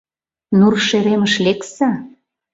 [0.57, 1.89] Нур шеремыш лекса.